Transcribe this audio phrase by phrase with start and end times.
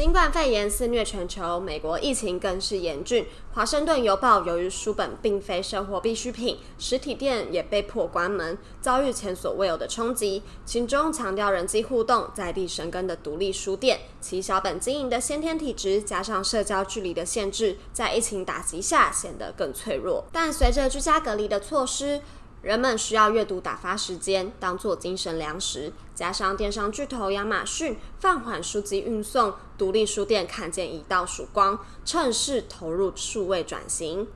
[0.00, 3.26] 新冠肺炎肆虐全球，美国疫情更是严峻。
[3.52, 10.42] 华盛顿邮报由于书本并非生活必需品，实体店也被迫关门，遭遇前所未有的冲击。
[10.64, 20.24] 其中强调人际互动、在地生根的独立书店，其小本经营的先天体质，加上社交距离的限制，在疫情打击下显得更脆弱。
[20.32, 22.22] 但随着居家隔离的措施，
[22.62, 25.92] 人们需要阅读打发时间，当做精神粮食。
[26.14, 34.28] 加上电商巨头亚马逊放缓书籍运送，独立书店看见一道曙光，趁势投入数位转型。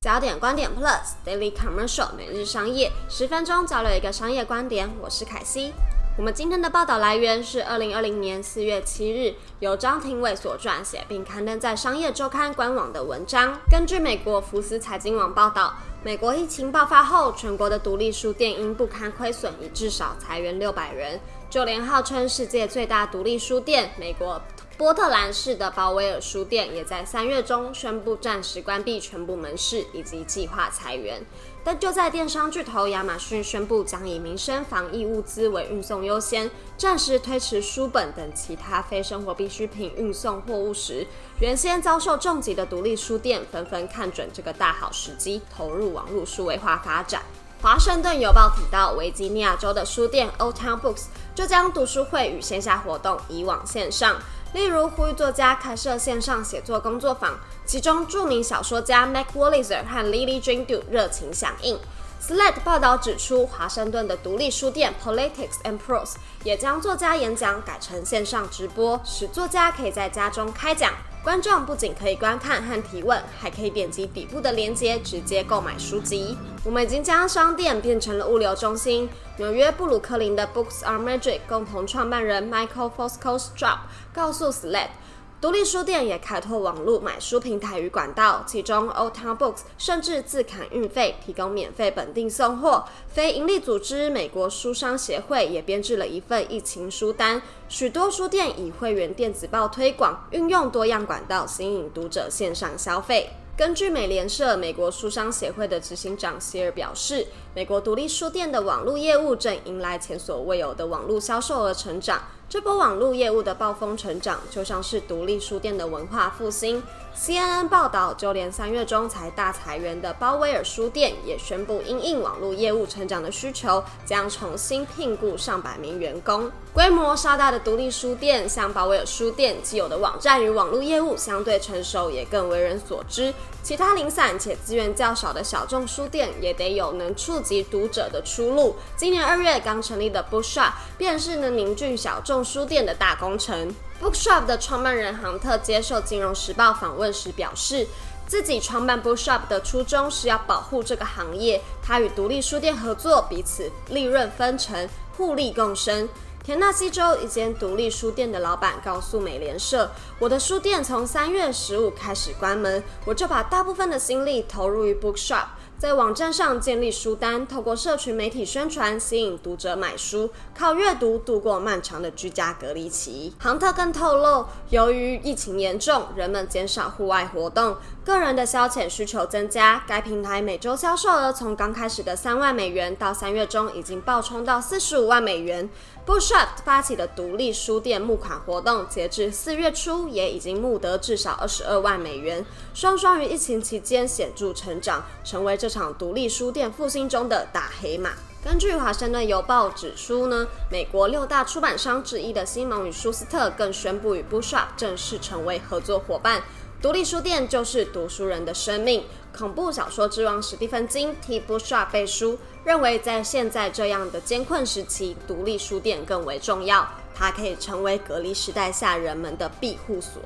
[0.00, 4.88] 焦点观点 Plus Daily Commercial 每日商业十分钟，交流一个商业观点。
[5.02, 5.74] 我是凯西。
[6.18, 13.54] 我们今天的报道来源是二零二零年四月七日由张庭伟所撰写并刊登在商业周刊官网的文章。
[13.70, 21.20] 根据美国福斯财经网报道，美国疫情爆发后，全国的独立书店因不堪亏损，已至少裁员六百人。
[21.50, 24.40] 就连号称世界最大独立书店美国
[24.78, 31.24] 波特兰市的鲍威尔书店，也在三月中宣布暂时关闭全部门市以及计划裁员。
[31.64, 41.06] 但就在电商巨头亚马逊宣布将以民生防疫物资为运送优先，暂时推迟书本等其他非生活必需品运送货物时，
[41.40, 47.22] 原先遭受重击的独立书店纷纷看准这个大好时机，投入网络数位化发展。
[47.62, 54.16] 华盛顿邮报提到，维吉尼亚州的书店 Old Town Books 就将读书会与线下活动移往线上。
[54.56, 61.78] 例如，呼吁作家开设线上写作工作坊，其中著名小说家 Mac Wolitzer 和 Lily Jane Do 热情响应。
[62.26, 70.90] Slate 报道指出，华盛顿的独立书店 Politics and Prose 也将作家演讲改成线上直播，使作家可以在家中开讲。
[71.26, 76.38] 观众不仅可以观看和提问，还可以点击底部的链接直接购买书籍。
[76.62, 79.08] 我们已经将商店变成了物流中心。
[79.38, 83.78] 纽约布鲁克林的 Books Are Magic 共同创办人 Michael Fosco Strupp
[84.14, 84.90] 告诉 Slate。
[85.38, 92.86] 独立书店也开拓网络买书平台与管道，其中 Old Town Books 甚至自砍运费，提供免费本地送货。
[93.06, 97.42] 非营利组织美国书商协会也编制了一份疫情书单。
[97.68, 103.28] 许多书店以会员电子报推广，运用多样管道吸引读者线上消费。
[103.58, 107.26] 根据美联社美国书商协会的执行长希尔表示，
[107.56, 112.20] 美国独立书店的网络业务正迎来前所未有的网络销售额成长。
[112.50, 116.82] 这波网络业务的暴风成长，就像是独立书店的文化复兴。
[117.16, 126.48] CNN 报道，就连三月中才大裁员的鲍威尔书店，也宣布因应网络业务成长的需求，将重新聘雇上百名员工。
[126.72, 133.32] 规模稍大的独立书店，像鲍威尔书店，既有的网站与网络业务相对成熟，也更为人所知。
[133.62, 138.74] 其他零散且资源较少的小众书店，也得有能触及读者的出路。
[138.96, 143.72] 今年二月刚成立的 Bookshop，便是能凝聚小众书店的大工程。
[144.02, 147.86] Bookshop 的创办人杭特接受《金融时报》访问时表示，
[148.26, 151.62] 自己创办 Bookshop 的初衷是要保护这个行业。
[151.82, 156.08] 他与独立书店合作，彼此利润分成，互利共生。
[156.44, 159.90] 田纳西州一间独立书店的老板告诉美联社
[160.20, 165.46] ：“我的书店从三月十五开始关门，我就把大部分的心力投入于 Bookshop。”
[165.78, 173.34] 在网站上建立书单，透过社群媒体宣传，吸引读者买书，靠阅读度过漫长的居家隔离期。
[173.38, 177.76] 杭特更透露，由于疫情严重，人们减少户外活动，
[178.06, 179.84] 个人的消遣需求增加。
[179.86, 185.68] 该平台每周销售额从刚开始的三万美元，到三月中已经暴冲到四十五万美元。
[186.06, 198.12] Bookshop 发起的独立书店募款活动，截至四月初也已经募得至少二十二万美元，双双于疫情期间显著成长，成为这这场独立书店复兴中的大黑马。
[198.40, 206.40] 根据华盛顿邮报指出呢，美国六大出版商之一的西蒙与舒斯特更宣布与 Bookshop 正式成为合作伙伴。
[206.80, 209.02] 独立书店就是读书人的生命。
[209.36, 216.88] 恐怖小说之王史蒂芬金替 Bookshop 背书，认为在现在这样的艰困时期，独立书店更为重要。
[217.12, 220.22] 它可以成为隔离时代下人们的庇护所。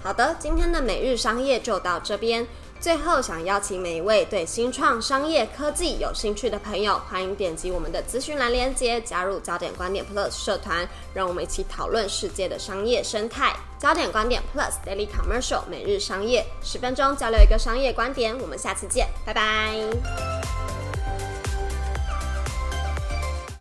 [0.00, 2.46] 好的，今天的每日商业就到这边。
[2.80, 13.54] 最后，想邀请每一位对新创、商业、科技有兴趣的朋友，欢迎点击我们的资讯栏链接，加入焦点观点 Plus 社团，让我们一起讨论世界的商业生态。
[13.78, 18.34] 焦点观点 Plus Daily Commercial 每日商业十分钟，交流一个商业观点。
[18.40, 20.39] 我们下次见，拜拜。